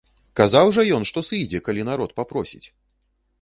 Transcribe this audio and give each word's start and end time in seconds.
Казаў 0.39 0.71
жа 0.77 0.85
ён, 0.95 1.03
што 1.09 1.23
сыдзе, 1.29 1.61
калі 1.67 1.85
народ 1.91 2.17
папросіць? 2.21 2.63